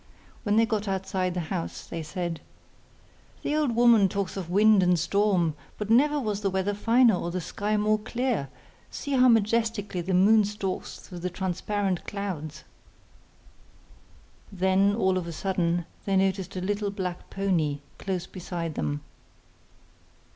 [0.41, 2.41] When they got outside the house they said:
[3.43, 7.29] 'The old woman talks of wind and storm, but never was the weather finer or
[7.29, 8.49] the sky more clear;
[8.89, 12.63] see how majestically the moon stalks through the transparent clouds!'
[14.51, 19.01] Then all of a sudden they noticed a little black pony close beside them.